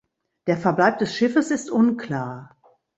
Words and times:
Der 0.47 0.57
Verbleib 0.57 0.97
des 0.97 1.15
Schiffes 1.15 1.51
ist 1.51 1.69
unklar. 1.69 2.57